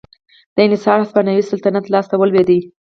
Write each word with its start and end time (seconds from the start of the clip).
دا 0.55 0.61
انحصار 0.65 0.97
د 0.99 1.03
هسپانوي 1.05 1.43
سلطنت 1.51 1.85
لاس 1.93 2.05
ته 2.11 2.15
ولوېد. 2.17 2.49